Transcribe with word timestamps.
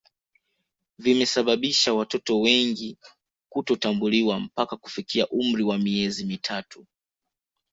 vimesababisha 0.99 1.93
watoto 1.93 2.41
wengi 2.41 2.97
kutotambuliwa 3.49 4.39
mpaka 4.39 4.77
kufikia 4.77 5.27
umri 5.29 5.63
wa 5.63 5.77
miezi 5.77 6.25
mitatu 6.25 6.85